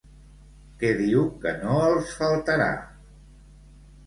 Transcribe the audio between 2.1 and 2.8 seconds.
faltarà?